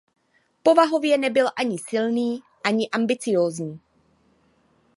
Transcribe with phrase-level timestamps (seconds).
[0.63, 3.79] Povahově nebyl ani silný ani ambiciózní.